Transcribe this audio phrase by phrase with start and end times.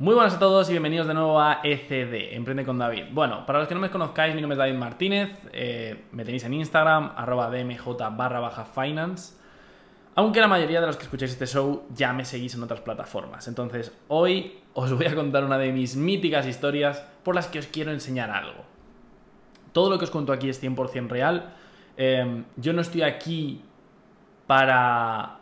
[0.00, 3.06] Muy buenas a todos y bienvenidos de nuevo a ECD, Emprende con David.
[3.10, 6.44] Bueno, para los que no me conozcáis, mi nombre es David Martínez, eh, me tenéis
[6.44, 9.34] en Instagram, arroba dmj barra baja finance,
[10.14, 13.48] aunque la mayoría de los que escucháis este show ya me seguís en otras plataformas.
[13.48, 17.66] Entonces, hoy os voy a contar una de mis míticas historias por las que os
[17.66, 18.62] quiero enseñar algo.
[19.72, 21.54] Todo lo que os cuento aquí es 100% real.
[21.96, 23.62] Eh, yo no estoy aquí
[24.46, 25.38] para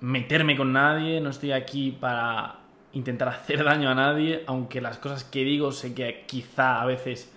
[0.00, 2.65] meterme con nadie, no estoy aquí para
[2.96, 7.32] intentar hacer daño a nadie, aunque las cosas que digo sé que quizá a veces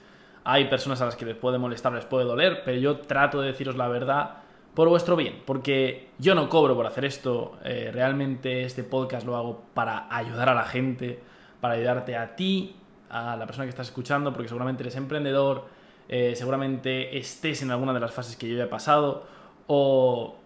[0.45, 3.47] hay personas a las que les puede molestar, les puede doler, pero yo trato de
[3.47, 4.37] deciros la verdad
[4.73, 9.35] por vuestro bien, porque yo no cobro por hacer esto, eh, realmente este podcast lo
[9.35, 11.19] hago para ayudar a la gente,
[11.59, 12.75] para ayudarte a ti,
[13.09, 15.65] a la persona que estás escuchando, porque seguramente eres emprendedor,
[16.07, 19.25] eh, seguramente estés en alguna de las fases que yo ya he pasado,
[19.67, 20.37] o,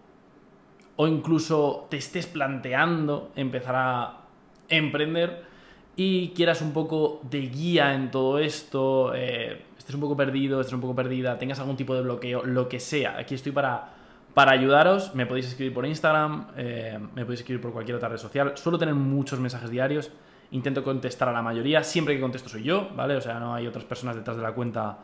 [0.96, 4.23] o incluso te estés planteando empezar a
[4.68, 5.54] emprender
[5.96, 10.74] y quieras un poco de guía en todo esto, eh, estés un poco perdido, estés
[10.74, 13.16] un poco perdida, tengas algún tipo de bloqueo, lo que sea.
[13.16, 13.92] Aquí estoy para,
[14.34, 15.14] para ayudaros.
[15.14, 18.56] Me podéis escribir por Instagram, eh, me podéis escribir por cualquier otra red social.
[18.56, 20.10] Suelo tener muchos mensajes diarios.
[20.50, 21.84] Intento contestar a la mayoría.
[21.84, 23.14] Siempre que contesto soy yo, ¿vale?
[23.16, 24.98] O sea, no hay otras personas detrás de la cuenta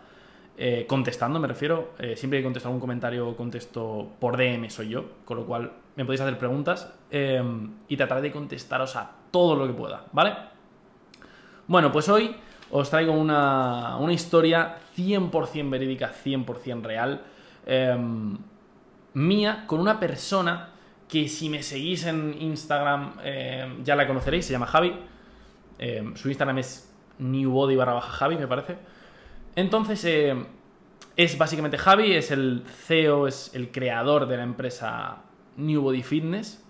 [0.58, 1.92] eh, contestando, me refiero.
[2.16, 5.04] siempre que contesto algún comentario, contesto por DM, soy yo.
[5.24, 9.72] Con lo cual, me podéis hacer preguntas y trataré de contestaros a todo lo que
[9.72, 10.34] pueda, ¿vale?
[11.66, 12.34] Bueno, pues hoy
[12.70, 17.22] os traigo una, historia 100% verídica, 100% real,
[17.66, 18.36] em,
[19.14, 20.70] mía, con una persona
[21.08, 24.94] que si me seguís en Instagram em, ya la conoceréis, se llama Javi.
[25.78, 28.76] Em, su Instagram es newbody barra baja Javi, me parece.
[29.56, 30.04] Entonces,
[31.16, 35.18] es básicamente Javi, es el CEO, es el creador de la empresa
[35.56, 36.64] Newbody Fitness.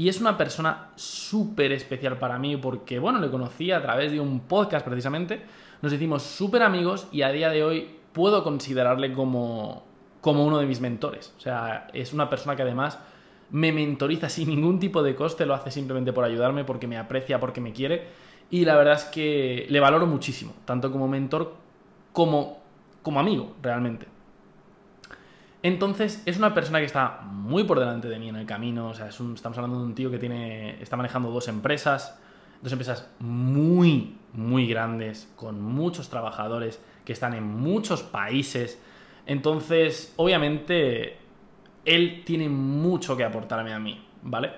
[0.00, 4.18] Y es una persona súper especial para mí porque, bueno, le conocí a través de
[4.18, 5.42] un podcast precisamente.
[5.82, 9.84] Nos hicimos súper amigos y a día de hoy puedo considerarle como,
[10.22, 11.34] como uno de mis mentores.
[11.36, 12.98] O sea, es una persona que además
[13.50, 17.38] me mentoriza sin ningún tipo de coste, lo hace simplemente por ayudarme, porque me aprecia,
[17.38, 18.04] porque me quiere.
[18.50, 21.56] Y la verdad es que le valoro muchísimo, tanto como mentor
[22.14, 22.62] como,
[23.02, 24.06] como amigo, realmente.
[25.62, 28.88] Entonces, es una persona que está muy por delante de mí en el camino.
[28.88, 32.18] O sea, estamos hablando de un tío que tiene, está manejando dos empresas,
[32.62, 38.80] dos empresas muy, muy grandes, con muchos trabajadores que están en muchos países.
[39.26, 41.18] Entonces, obviamente,
[41.84, 44.50] él tiene mucho que aportarme a mí, ¿vale?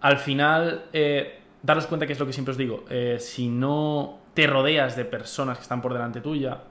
[0.00, 4.20] Al final, eh, daros cuenta que es lo que siempre os digo, eh, si no
[4.32, 6.62] te rodeas de personas que están por delante tuya,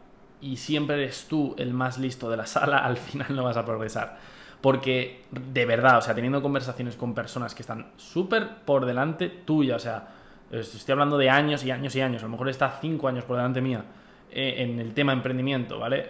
[0.42, 3.66] y siempre eres tú el más listo de la sala, al final no vas a
[3.66, 4.18] progresar.
[4.62, 9.76] Porque de verdad, o sea, teniendo conversaciones con personas que están súper por delante tuya,
[9.76, 10.08] o sea,
[10.52, 13.38] estoy hablando de años y años y años, a lo mejor está cinco años por
[13.38, 13.84] delante mía
[14.32, 16.10] eh, en el tema emprendimiento, ¿vale?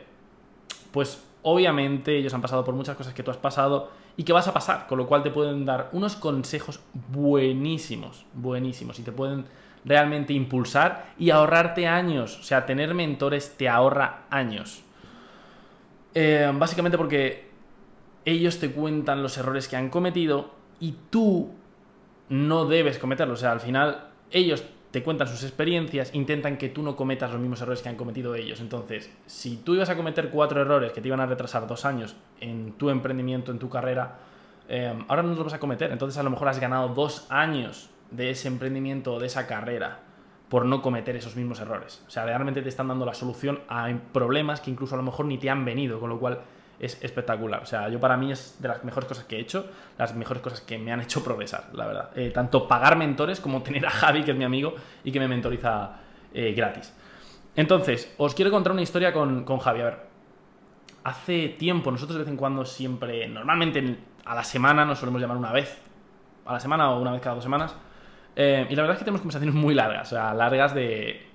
[0.91, 4.47] Pues obviamente ellos han pasado por muchas cosas que tú has pasado y que vas
[4.47, 9.45] a pasar, con lo cual te pueden dar unos consejos buenísimos, buenísimos, y te pueden
[9.87, 12.39] realmente impulsar y ahorrarte años.
[12.39, 14.83] O sea, tener mentores te ahorra años.
[16.13, 17.47] Eh, básicamente porque
[18.25, 21.51] ellos te cuentan los errores que han cometido y tú
[22.29, 23.39] no debes cometerlos.
[23.39, 27.39] O sea, al final ellos te cuentan sus experiencias, intentan que tú no cometas los
[27.39, 28.59] mismos errores que han cometido ellos.
[28.61, 32.15] Entonces, si tú ibas a cometer cuatro errores que te iban a retrasar dos años
[32.39, 34.15] en tu emprendimiento, en tu carrera,
[34.69, 35.91] eh, ahora no los vas a cometer.
[35.91, 39.99] Entonces, a lo mejor has ganado dos años de ese emprendimiento o de esa carrera
[40.49, 42.03] por no cometer esos mismos errores.
[42.07, 45.25] O sea, realmente te están dando la solución a problemas que incluso a lo mejor
[45.25, 46.39] ni te han venido, con lo cual
[46.79, 47.63] es espectacular.
[47.63, 49.65] O sea, yo para mí es de las mejores cosas que he hecho,
[49.97, 52.11] las mejores cosas que me han hecho progresar, la verdad.
[52.15, 55.27] Eh, tanto pagar mentores como tener a Javi, que es mi amigo y que me
[55.27, 55.97] mentoriza
[56.33, 56.93] eh, gratis.
[57.55, 59.81] Entonces, os quiero contar una historia con, con Javi.
[59.81, 59.99] A ver,
[61.03, 65.37] hace tiempo, nosotros de vez en cuando siempre, normalmente a la semana nos solemos llamar
[65.37, 65.81] una vez,
[66.45, 67.75] a la semana o una vez cada dos semanas,
[68.39, 71.25] eh, y la verdad es que tenemos conversaciones muy largas, o sea, largas de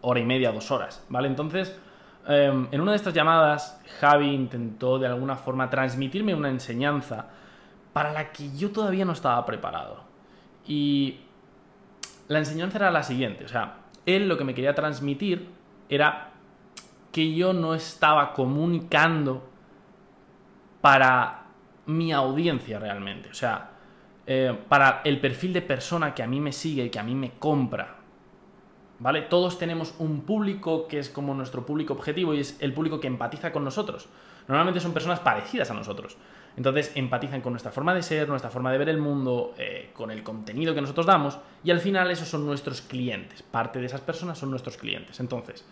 [0.00, 1.28] hora y media, dos horas, ¿vale?
[1.28, 1.78] Entonces,
[2.26, 7.26] em, en una de estas llamadas, Javi intentó de alguna forma transmitirme una enseñanza
[7.92, 10.02] para la que yo todavía no estaba preparado.
[10.66, 11.20] Y
[12.26, 15.48] la enseñanza era la siguiente, o sea, él lo que me quería transmitir
[15.88, 16.30] era
[17.12, 19.48] que yo no estaba comunicando
[20.80, 21.44] para
[21.86, 23.77] mi audiencia realmente, o sea,
[24.30, 27.14] eh, para el perfil de persona que a mí me sigue y que a mí
[27.14, 27.96] me compra.
[28.98, 29.22] ¿vale?
[29.22, 33.06] Todos tenemos un público que es como nuestro público objetivo y es el público que
[33.06, 34.10] empatiza con nosotros.
[34.46, 36.18] Normalmente son personas parecidas a nosotros.
[36.58, 40.10] Entonces empatizan con nuestra forma de ser, nuestra forma de ver el mundo, eh, con
[40.10, 43.42] el contenido que nosotros damos y al final esos son nuestros clientes.
[43.42, 45.20] Parte de esas personas son nuestros clientes.
[45.20, 45.64] Entonces,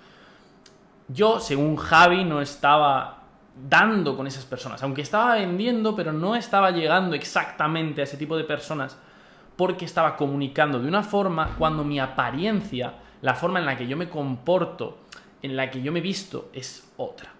[1.08, 3.25] yo, según Javi, no estaba
[3.56, 8.36] dando con esas personas, aunque estaba vendiendo, pero no estaba llegando exactamente a ese tipo
[8.36, 8.98] de personas
[9.56, 13.96] porque estaba comunicando de una forma cuando mi apariencia, la forma en la que yo
[13.96, 14.98] me comporto,
[15.40, 17.30] en la que yo me visto, es otra.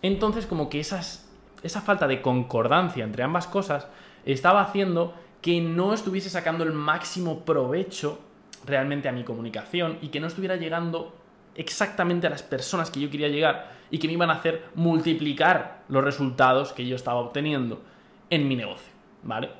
[0.00, 3.86] Entonces, como que esa falta de concordancia entre ambas cosas
[4.24, 8.20] estaba haciendo que no estuviese sacando el máximo provecho
[8.64, 11.14] realmente a mi comunicación y que no estuviera llegando
[11.54, 15.82] exactamente a las personas que yo quería llegar y que me iban a hacer multiplicar
[15.88, 17.82] los resultados que yo estaba obteniendo
[18.30, 19.50] en mi negocio, ¿vale?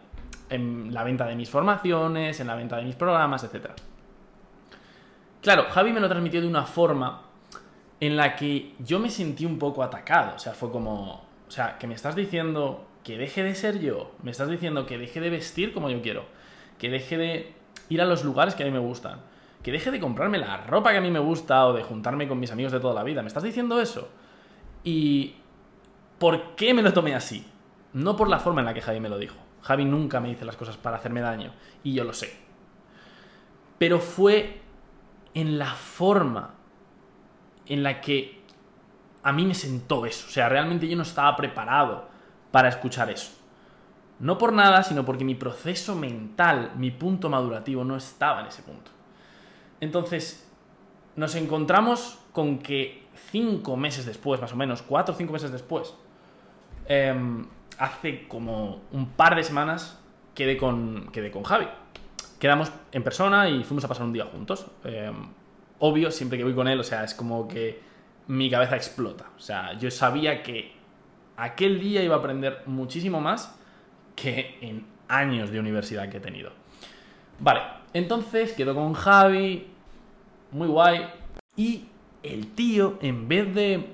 [0.49, 3.71] En la venta de mis formaciones, en la venta de mis programas, etc.
[5.43, 7.23] Claro, Javi me lo transmitió de una forma
[8.01, 11.79] en la que yo me sentí un poco atacado, o sea, fue como, o sea,
[11.79, 15.31] que me estás diciendo que deje de ser yo, me estás diciendo que deje de
[15.31, 16.25] vestir como yo quiero,
[16.79, 17.53] que deje de
[17.89, 19.21] ir a los lugares que a mí me gustan,
[19.63, 22.39] que deje de comprarme la ropa que a mí me gusta o de juntarme con
[22.41, 23.23] mis amigos de toda la vida.
[23.23, 24.09] ¿Me estás diciendo eso?
[24.85, 25.37] ¿Y
[26.19, 27.47] por qué me lo tomé así?
[27.93, 29.37] No por la forma en la que Javi me lo dijo.
[29.63, 31.53] Javi nunca me dice las cosas para hacerme daño
[31.85, 32.37] y yo lo sé.
[33.79, 34.61] Pero fue
[35.35, 36.55] en la forma
[37.67, 38.43] en la que
[39.23, 40.27] a mí me sentó eso.
[40.27, 42.09] O sea, realmente yo no estaba preparado
[42.51, 43.31] para escuchar eso.
[44.19, 48.63] No por nada, sino porque mi proceso mental, mi punto madurativo no estaba en ese
[48.63, 48.91] punto.
[49.83, 50.49] Entonces,
[51.17, 53.03] nos encontramos con que
[53.33, 55.93] cinco meses después, más o menos, cuatro o cinco meses después,
[56.87, 57.45] em,
[57.79, 60.01] hace como un par de semanas
[60.37, 61.67] quedé con, quedé con Javi.
[62.39, 64.67] Quedamos en persona y fuimos a pasar un día juntos.
[64.85, 65.17] Em,
[65.81, 67.81] obvio, siempre que voy con él, o sea, es como que
[68.29, 69.31] mi cabeza explota.
[69.37, 70.77] O sea, yo sabía que
[71.37, 73.59] aquel día iba a aprender muchísimo más
[74.15, 76.53] que en años de universidad que he tenido.
[77.41, 77.63] Vale,
[77.93, 79.72] entonces quedo con Javi,
[80.53, 81.07] muy guay,
[81.57, 81.87] y
[82.23, 83.87] el tío, en vez de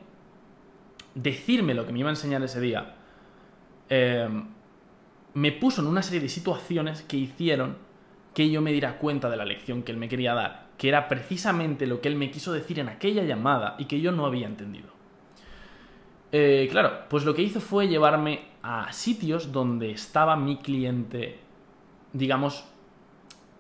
[1.14, 2.94] decirme lo que me iba a enseñar ese día,
[3.88, 4.44] em,
[5.34, 7.76] me puso en una serie de situaciones que hicieron
[8.34, 11.08] que yo me diera cuenta de la lección que él me quería dar que era
[11.08, 14.46] precisamente lo que él me quiso decir en aquella llamada y que yo no había
[14.46, 14.88] entendido.
[16.30, 21.40] Eh, claro, pues lo que hizo fue llevarme a sitios donde estaba mi cliente,
[22.12, 22.64] digamos,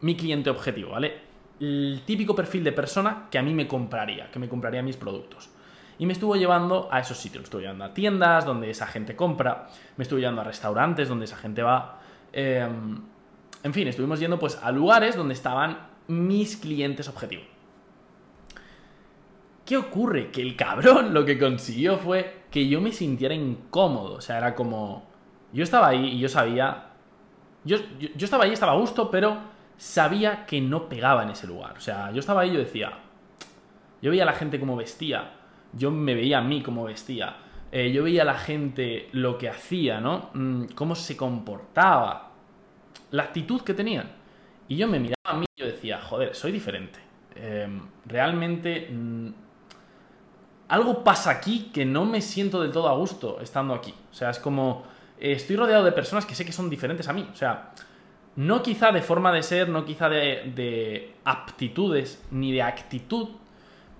[0.00, 1.27] mi cliente objetivo, ¿vale?
[1.60, 5.50] El típico perfil de persona que a mí me compraría, que me compraría mis productos.
[5.98, 9.16] Y me estuvo llevando a esos sitios, me estuvo llevando a tiendas donde esa gente
[9.16, 9.66] compra,
[9.96, 12.00] me estuvo llevando a restaurantes donde esa gente va.
[12.32, 13.00] Em,
[13.64, 17.42] en fin, estuvimos yendo pues a lugares donde estaban mis clientes objetivo.
[19.68, 20.30] ¿Qué ocurre?
[20.30, 24.14] Que el cabrón lo que consiguió fue que yo me sintiera incómodo.
[24.14, 25.06] O sea, era como.
[25.52, 26.86] Yo estaba ahí y yo sabía.
[27.64, 29.36] Yo, yo, estaba ahí, estaba a gusto, pero
[29.78, 31.74] sabía que no pegaba en ese lugar.
[31.78, 32.98] O sea, yo estaba ahí y yo decía.
[34.02, 35.32] Yo veía a la gente como vestía.
[35.72, 37.36] Yo me veía a mí como vestía.
[37.72, 40.30] Eh, yo veía a la gente lo que hacía, ¿no?
[40.34, 42.32] Mm, cómo se comportaba.
[43.12, 44.10] La actitud que tenían.
[44.68, 46.98] Y yo me miraba a mí y yo decía, joder, soy diferente.
[47.34, 49.28] Em, realmente mm,
[50.68, 53.94] algo pasa aquí que no me siento del todo a gusto estando aquí.
[54.10, 54.84] O sea, es como
[55.18, 57.28] eh, estoy rodeado de personas que sé que son diferentes a mí.
[57.32, 57.72] O sea,
[58.38, 63.30] no quizá de forma de ser, no quizá de, aptitudes ni de actitud,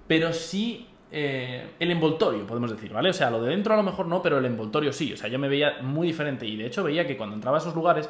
[0.06, 3.10] pero sí eh, el envoltorio, podemos decir, ¿vale?
[3.10, 5.12] O sea, lo de dentro a lo mejor no, pero el envoltorio sí.
[5.12, 7.60] O sea, yo me veía muy diferente y de hecho veía que cuando entraba a
[7.60, 8.08] esos lugares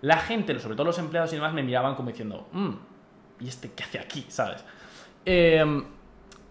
[0.00, 2.70] la gente, sobre todo los empleados y demás, me miraban como diciendo, mmm,
[3.38, 4.24] ¿y este qué hace aquí?
[4.26, 4.64] ¿Sabes?
[5.24, 5.84] Em,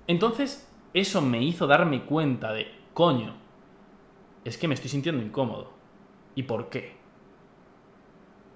[0.08, 3.34] entonces, eso me hizo darme cuenta de, coño,
[4.46, 5.74] es que me estoy sintiendo incómodo.
[6.34, 6.96] ¿Y por qué?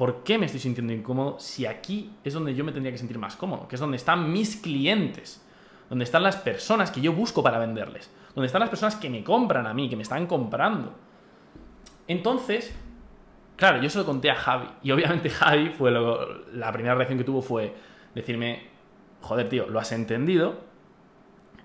[0.01, 3.19] ¿Por qué me estoy sintiendo incómodo si aquí es donde yo me tendría que sentir
[3.19, 3.67] más cómodo?
[3.67, 5.45] Que es donde están mis clientes,
[5.91, 9.23] donde están las personas que yo busco para venderles, donde están las personas que me
[9.23, 10.95] compran a mí, que me están comprando.
[12.07, 12.73] Entonces,
[13.57, 14.69] Claro, yo se lo conté a Javi.
[14.81, 17.75] Y obviamente Javi fue la primera reacción que tuvo fue
[18.15, 18.69] decirme,
[19.21, 20.61] joder, tío, lo has entendido.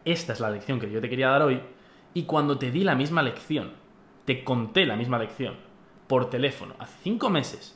[0.04, 1.62] Esta es la lección que yo te quería dar hoy.
[2.12, 3.72] Y cuando te di la misma lección,
[4.26, 5.54] te conté la misma lección
[6.06, 7.75] por teléfono hace cinco meses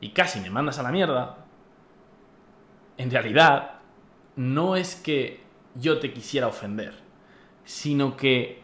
[0.00, 1.38] y casi me mandas a la mierda,
[2.96, 3.80] en realidad
[4.36, 5.40] no es que
[5.74, 6.94] yo te quisiera ofender,
[7.64, 8.62] sino que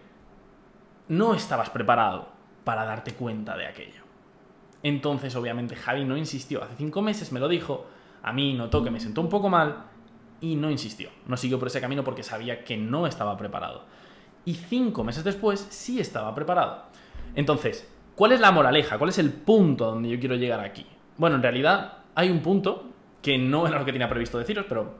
[1.09, 2.28] no estabas preparado
[2.64, 4.02] para darte cuenta de aquello.
[4.83, 6.62] Entonces, obviamente, Javi no insistió.
[6.62, 7.87] Hace cinco meses me lo dijo,
[8.23, 9.85] a mí notó que me sentó un poco mal
[10.40, 11.11] y no insistió.
[11.26, 13.85] No siguió por ese camino porque sabía que no estaba preparado.
[14.45, 16.85] Y cinco meses después sí estaba preparado.
[17.35, 18.99] Entonces, ¿cuál es la moraleja?
[18.99, 20.87] ¿Cuál es el punto donde yo quiero llegar aquí?
[21.18, 22.90] Bueno, en realidad hay un punto
[23.23, 24.94] que no era lo que tenía previsto deciros, pero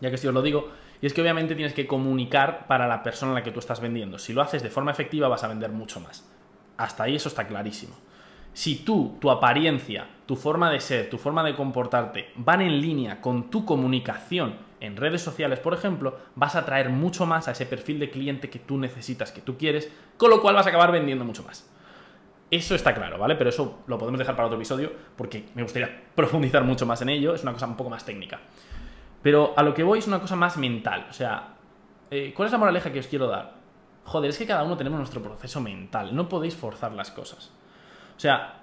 [0.00, 3.02] ya que sí os lo digo, y es que obviamente tienes que comunicar para la
[3.02, 4.18] persona a la que tú estás vendiendo.
[4.18, 6.28] Si lo haces de forma efectiva vas a vender mucho más.
[6.76, 7.94] Hasta ahí eso está clarísimo.
[8.52, 13.20] Si tú, tu apariencia, tu forma de ser, tu forma de comportarte van en línea
[13.20, 17.66] con tu comunicación en redes sociales, por ejemplo, vas a atraer mucho más a ese
[17.66, 20.92] perfil de cliente que tú necesitas, que tú quieres, con lo cual vas a acabar
[20.92, 21.68] vendiendo mucho más.
[22.54, 23.34] Eso está claro, ¿vale?
[23.34, 27.08] Pero eso lo podemos dejar para otro episodio porque me gustaría profundizar mucho más en
[27.08, 28.38] ello, es una cosa un poco más técnica.
[29.22, 31.54] Pero a lo que voy es una cosa más mental, o sea,
[32.12, 33.54] eh, ¿cuál es la moraleja que os quiero dar?
[34.04, 37.50] Joder, es que cada uno tenemos nuestro proceso mental, no podéis forzar las cosas.
[38.16, 38.60] O sea,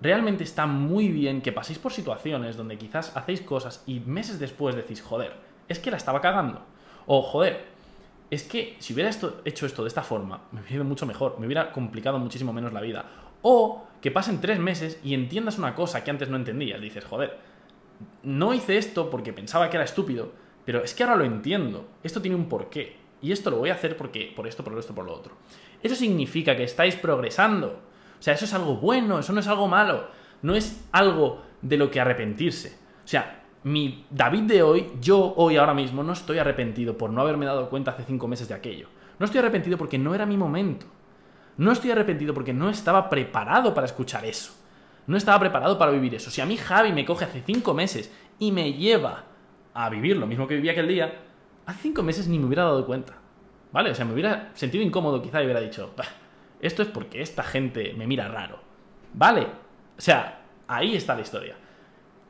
[0.00, 4.76] realmente está muy bien que paséis por situaciones donde quizás hacéis cosas y meses después
[4.76, 5.32] decís, joder,
[5.66, 6.62] es que la estaba cagando.
[7.06, 7.66] O, joder,
[8.30, 9.10] es que si hubiera
[9.44, 12.80] hecho esto de esta forma, me hubiera mucho mejor, me hubiera complicado muchísimo menos la
[12.80, 13.04] vida.
[13.42, 16.80] O que pasen tres meses y entiendas una cosa que antes no entendías.
[16.80, 17.38] Dices, joder,
[18.22, 20.32] no hice esto porque pensaba que era estúpido,
[20.64, 21.88] pero es que ahora lo entiendo.
[22.02, 22.96] Esto tiene un porqué.
[23.22, 25.34] Y esto lo voy a hacer porque, por esto, por esto, por lo otro.
[25.82, 27.80] Eso significa que estáis progresando.
[28.18, 30.08] O sea, eso es algo bueno, eso no es algo malo.
[30.42, 32.76] No es algo de lo que arrepentirse.
[33.04, 37.20] O sea, mi David de hoy, yo hoy ahora mismo no estoy arrepentido por no
[37.20, 38.88] haberme dado cuenta hace cinco meses de aquello.
[39.18, 40.86] No estoy arrepentido porque no era mi momento.
[41.56, 44.52] No estoy arrepentido porque no estaba preparado para escuchar eso.
[45.06, 46.30] No estaba preparado para vivir eso.
[46.30, 49.24] Si a mí Javi me coge hace cinco meses y me lleva
[49.72, 51.14] a vivir lo mismo que vivía aquel día,
[51.64, 53.14] hace cinco meses ni me hubiera dado cuenta.
[53.72, 53.90] ¿Vale?
[53.90, 55.92] O sea, me hubiera sentido incómodo quizá y hubiera dicho,
[56.60, 58.60] esto es porque esta gente me mira raro.
[59.14, 59.42] ¿Vale?
[59.96, 61.56] O sea, ahí está la historia.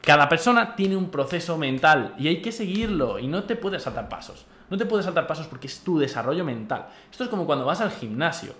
[0.07, 4.09] Cada persona tiene un proceso mental y hay que seguirlo y no te puedes saltar
[4.09, 4.47] pasos.
[4.71, 6.87] No te puedes saltar pasos porque es tu desarrollo mental.
[7.11, 8.53] Esto es como cuando vas al gimnasio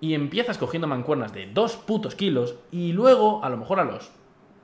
[0.00, 4.12] y empiezas cogiendo mancuernas de dos putos kilos y luego, a lo mejor a los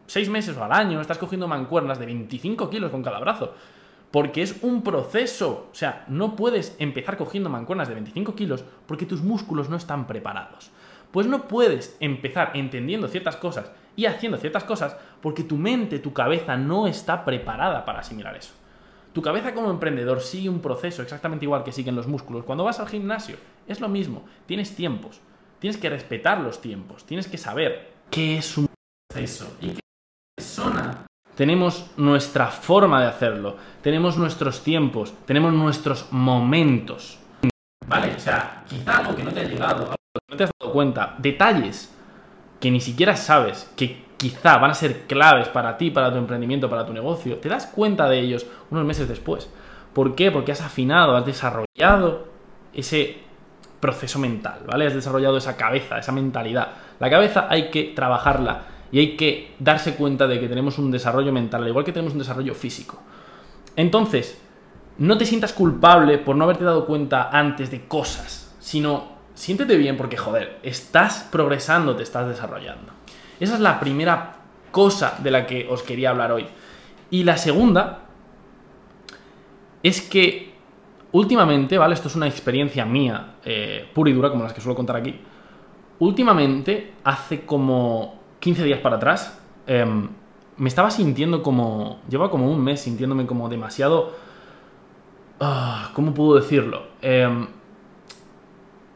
[0.07, 3.53] seis meses o al año, estás cogiendo mancuernas de 25 kilos con cada brazo.
[4.11, 5.69] Porque es un proceso.
[5.71, 10.07] O sea, no puedes empezar cogiendo mancuernas de 25 kilos porque tus músculos no están
[10.07, 10.71] preparados.
[11.11, 16.13] Pues no puedes empezar entendiendo ciertas cosas y haciendo ciertas cosas porque tu mente, tu
[16.13, 18.53] cabeza no está preparada para asimilar eso.
[19.13, 22.45] Tu cabeza como emprendedor sigue un proceso exactamente igual que siguen los músculos.
[22.45, 23.37] Cuando vas al gimnasio
[23.67, 25.21] es lo mismo, tienes tiempos,
[25.59, 28.69] tienes que respetar los tiempos, tienes que saber qué es un
[29.11, 29.81] proceso y qué
[30.37, 37.19] persona tenemos nuestra forma de hacerlo, tenemos nuestros tiempos, tenemos nuestros momentos.
[37.85, 38.15] ¿Vale?
[38.15, 39.97] O sea, quizá algo que no te ha llegado,
[40.31, 41.98] no te has dado cuenta, detalles
[42.61, 46.69] que ni siquiera sabes que quizá van a ser claves para ti, para tu emprendimiento,
[46.69, 49.49] para tu negocio, te das cuenta de ellos unos meses después.
[49.93, 50.31] ¿Por qué?
[50.31, 52.27] Porque has afinado, has desarrollado
[52.75, 53.19] ese
[53.81, 54.87] proceso mental, ¿vale?
[54.87, 56.69] Has desarrollado esa cabeza, esa mentalidad.
[56.99, 61.33] La cabeza hay que trabajarla y hay que darse cuenta de que tenemos un desarrollo
[61.33, 63.01] mental, al igual que tenemos un desarrollo físico.
[63.77, 64.41] Entonces,
[64.99, 69.97] no te sientas culpable por no haberte dado cuenta antes de cosas, sino siéntete bien
[69.97, 72.93] porque, joder, estás progresando, te estás desarrollando.
[73.39, 74.35] Esa es la primera
[74.73, 76.47] cosa de la que os quería hablar hoy.
[77.11, 78.01] Y la segunda
[79.85, 80.55] es que
[81.13, 81.95] últimamente, ¿vale?
[81.95, 85.21] Esto es una experiencia mía, eh, pura y dura, como las que suelo contar aquí.
[86.01, 90.09] Últimamente, hace como 15 días para atrás, em,
[90.57, 92.01] me estaba sintiendo como.
[92.09, 94.17] Lleva como un mes sintiéndome como demasiado.
[95.39, 96.89] Ah, ¿Cómo puedo decirlo?
[97.01, 97.47] Em,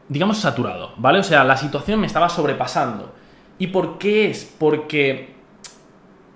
[0.09, 1.19] digamos saturado, ¿vale?
[1.19, 3.11] O sea, la situación me estaba sobrepasando.
[3.57, 4.53] ¿Y por qué es?
[4.57, 5.33] Porque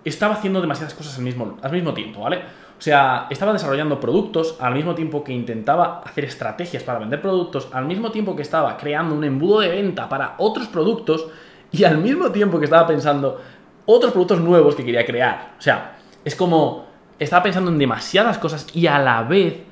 [0.05, 2.37] estaba haciendo demasiadas cosas al mismo, al mismo tiempo, ¿vale?
[2.77, 7.67] O sea, estaba desarrollando productos al mismo tiempo que intentaba hacer estrategias para vender productos,
[7.73, 11.27] al mismo tiempo que estaba creando un embudo de venta para otros productos
[11.71, 13.41] y al mismo tiempo que estaba pensando
[13.85, 15.55] otros productos nuevos que quería crear.
[15.57, 16.85] O sea, es como
[17.17, 19.63] estaba pensando en demasiadas cosas y a la vez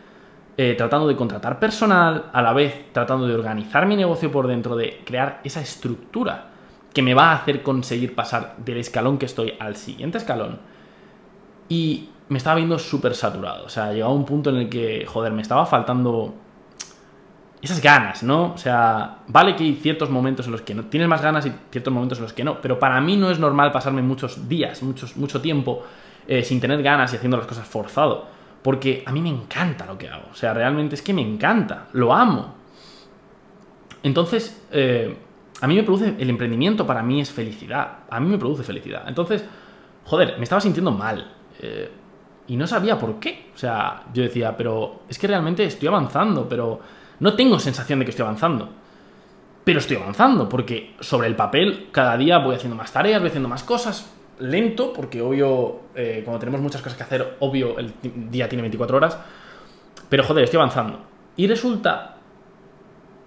[0.58, 4.76] eh, tratando de contratar personal, a la vez tratando de organizar mi negocio por dentro,
[4.76, 6.50] de crear esa estructura
[6.94, 10.60] que me va a hacer conseguir pasar del escalón que estoy al siguiente escalón.
[11.68, 13.66] Y me estaba viendo súper saturado.
[13.66, 16.34] O sea, llegaba un punto en el que, joder, me estaba faltando
[17.62, 18.54] esas ganas, ¿no?
[18.54, 21.52] O sea, vale que hay ciertos momentos en los que no tienes más ganas y
[21.72, 24.82] ciertos momentos en los que no, pero para mí no es normal pasarme muchos días,
[24.84, 25.84] muchos, mucho tiempo
[26.28, 28.28] eh, sin tener ganas y haciendo las cosas forzado,
[28.66, 31.86] porque a mí me encanta lo que hago, o sea, realmente es que me encanta,
[31.94, 32.56] lo amo.
[34.02, 35.16] Entonces, eh,
[35.62, 39.04] a mí me produce, el emprendimiento para mí es felicidad, a mí me produce felicidad.
[39.08, 39.46] Entonces,
[40.06, 41.32] joder, me estaba sintiendo mal.
[41.60, 41.92] Eh,
[42.48, 43.52] y no sabía por qué.
[43.54, 46.80] O sea, yo decía, pero es que realmente estoy avanzando, pero
[47.20, 48.68] no tengo sensación de que estoy avanzando.
[49.64, 53.48] Pero estoy avanzando, porque sobre el papel cada día voy haciendo más tareas, voy haciendo
[53.48, 57.94] más cosas, lento, porque obvio, eh, cuando tenemos muchas cosas que hacer, obvio, el
[58.30, 59.18] día tiene 24 horas,
[60.10, 61.00] pero joder, estoy avanzando.
[61.38, 62.16] Y resulta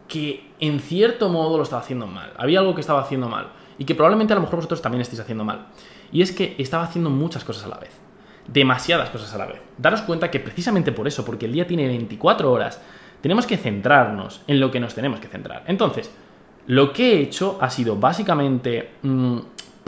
[0.09, 2.33] que en cierto modo lo estaba haciendo mal.
[2.37, 3.49] Había algo que estaba haciendo mal.
[3.79, 5.67] Y que probablemente a lo mejor vosotros también estéis haciendo mal.
[6.11, 7.93] Y es que estaba haciendo muchas cosas a la vez.
[8.49, 9.61] Demasiadas cosas a la vez.
[9.77, 12.81] Daros cuenta que precisamente por eso, porque el día tiene 24 horas,
[13.21, 15.65] tenemos que centrarnos en lo que nos tenemos que centrar.
[15.67, 16.11] Entonces,
[16.67, 19.39] lo que he hecho ha sido básicamente mm,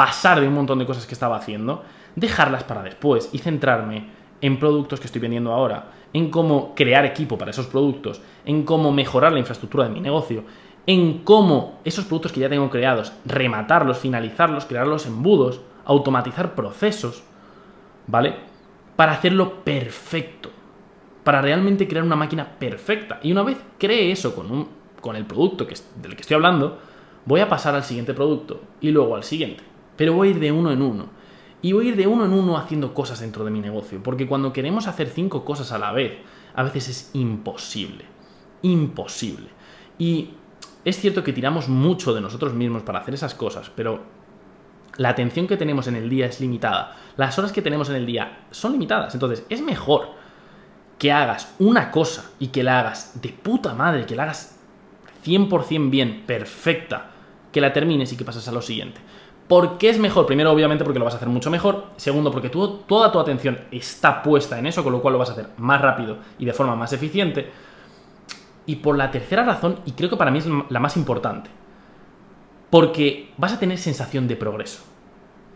[0.01, 1.83] pasar de un montón de cosas que estaba haciendo,
[2.17, 4.07] dejarlas para después y centrarme
[4.41, 8.93] en productos que estoy vendiendo ahora, en cómo crear equipo para esos productos, en cómo
[8.93, 10.45] mejorar la infraestructura de mi negocio,
[10.87, 17.23] en cómo esos productos que ya tengo creados, rematarlos, finalizarlos, crear los embudos, automatizar procesos,
[18.07, 18.37] ¿vale?
[18.97, 20.49] Para hacerlo perfecto,
[21.25, 23.21] para realmente crear una máquina perfecta.
[23.23, 24.67] Y una vez cree eso con, un,
[25.03, 26.79] con el producto del que estoy hablando,
[27.27, 29.70] voy a pasar al siguiente producto y luego al siguiente.
[30.01, 31.09] Pero voy a ir de uno en uno.
[31.61, 34.03] Y voy a ir de uno en uno haciendo cosas dentro de mi negocio.
[34.03, 36.15] Porque cuando queremos hacer cinco cosas a la vez,
[36.55, 38.07] a veces es imposible.
[38.63, 39.49] Imposible.
[39.99, 40.31] Y
[40.87, 44.01] es cierto que tiramos mucho de nosotros mismos para hacer esas cosas, pero
[44.97, 46.97] la atención que tenemos en el día es limitada.
[47.19, 49.13] Las horas que tenemos en el día son limitadas.
[49.13, 50.13] Entonces, es mejor
[50.99, 54.59] que hagas una cosa y que la hagas de puta madre, que la hagas
[55.27, 57.11] 100% bien, perfecta,
[57.53, 59.03] que la termines y que pases a lo siguiente.
[59.51, 60.27] ¿Por qué es mejor?
[60.27, 61.87] Primero, obviamente, porque lo vas a hacer mucho mejor.
[61.97, 65.33] Segundo, porque toda tu atención está puesta en eso, con lo cual lo vas a
[65.33, 67.51] hacer más rápido y de forma más eficiente.
[68.67, 71.51] Y por la tercera razón, y creo que para mí es la más importante,
[72.71, 74.85] porque vas a tener sensación de progreso.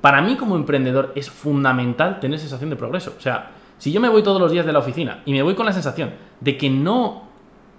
[0.00, 3.14] Para mí como emprendedor es fundamental tener sensación de progreso.
[3.16, 5.54] O sea, si yo me voy todos los días de la oficina y me voy
[5.54, 7.28] con la sensación de que no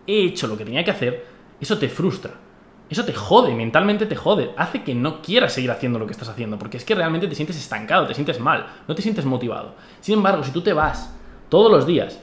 [0.07, 1.25] he hecho lo que tenía que hacer,
[1.59, 2.44] eso te frustra.
[2.89, 4.51] Eso te jode, mentalmente te jode.
[4.57, 7.35] Hace que no quieras seguir haciendo lo que estás haciendo, porque es que realmente te
[7.35, 9.73] sientes estancado, te sientes mal, no te sientes motivado.
[10.01, 11.13] Sin embargo, si tú te vas
[11.49, 12.19] todos los días,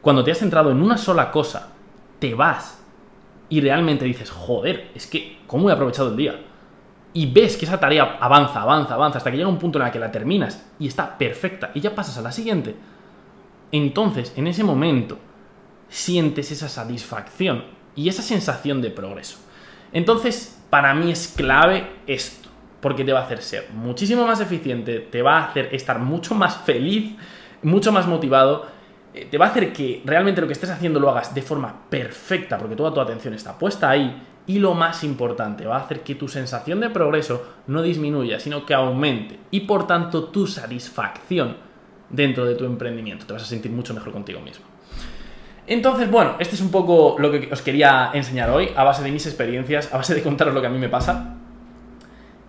[0.00, 1.72] cuando te has centrado en una sola cosa,
[2.18, 2.82] te vas
[3.50, 6.40] y realmente dices, joder, es que, ¿cómo he aprovechado el día?
[7.12, 9.92] Y ves que esa tarea avanza, avanza, avanza, hasta que llega un punto en el
[9.92, 12.76] que la terminas y está perfecta y ya pasas a la siguiente.
[13.72, 15.18] Entonces, en ese momento,
[15.88, 19.38] sientes esa satisfacción y esa sensación de progreso.
[19.92, 22.48] Entonces, para mí es clave esto,
[22.80, 26.34] porque te va a hacer ser muchísimo más eficiente, te va a hacer estar mucho
[26.34, 27.14] más feliz,
[27.62, 28.78] mucho más motivado
[29.18, 31.88] eh, te va a hacer que realmente lo que estés haciendo lo hagas de forma
[31.88, 34.22] perfecta, porque toda tu atención está puesta ahí.
[34.46, 38.64] Y lo más importante, va a hacer que tu sensación de progreso no disminuya, sino
[38.64, 39.38] que aumente.
[39.50, 41.56] Y por tanto, tu satisfacción
[42.08, 43.26] dentro de tu emprendimiento.
[43.26, 44.64] Te vas a sentir mucho mejor contigo mismo.
[45.70, 49.12] Entonces, bueno, este es un poco lo que os quería enseñar hoy, a base de
[49.12, 51.36] mis experiencias, a base de contaros lo que a mí me pasa.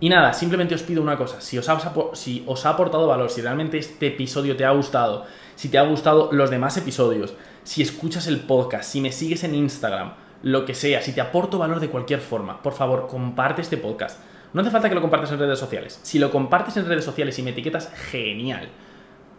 [0.00, 1.78] Y nada, simplemente os pido una cosa, si os, ha,
[2.14, 5.82] si os ha aportado valor, si realmente este episodio te ha gustado, si te ha
[5.82, 10.72] gustado los demás episodios, si escuchas el podcast, si me sigues en Instagram, lo que
[10.72, 14.18] sea, si te aporto valor de cualquier forma, por favor, comparte este podcast.
[14.54, 16.00] No hace falta que lo compartas en redes sociales.
[16.02, 18.70] Si lo compartes en redes sociales y me etiquetas, genial.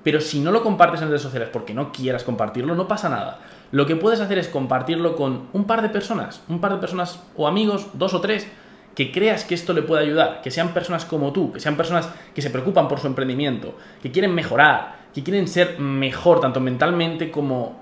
[0.03, 3.39] Pero si no lo compartes en redes sociales porque no quieras compartirlo, no pasa nada.
[3.71, 7.23] Lo que puedes hacer es compartirlo con un par de personas, un par de personas
[7.35, 8.47] o amigos, dos o tres,
[8.95, 12.09] que creas que esto le puede ayudar, que sean personas como tú, que sean personas
[12.35, 17.31] que se preocupan por su emprendimiento, que quieren mejorar, que quieren ser mejor tanto mentalmente
[17.31, 17.79] como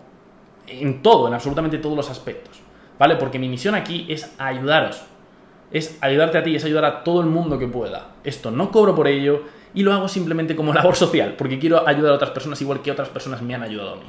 [0.67, 2.61] en todo, en absolutamente todos los aspectos.
[2.99, 3.15] ¿Vale?
[3.15, 5.01] Porque mi misión aquí es ayudaros.
[5.71, 8.09] Es ayudarte a ti, es ayudar a todo el mundo que pueda.
[8.23, 12.11] Esto no cobro por ello y lo hago simplemente como labor social, porque quiero ayudar
[12.11, 14.05] a otras personas igual que otras personas me han ayudado a mí.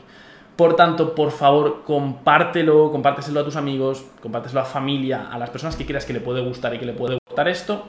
[0.60, 5.74] Por tanto, por favor, compártelo, compárteselo a tus amigos, compárteselo a familia, a las personas
[5.74, 7.86] que creas que le puede gustar y que le puede gustar esto.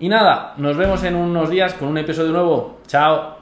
[0.00, 2.80] Y nada, nos vemos en unos días con un episodio nuevo.
[2.88, 3.36] Chao.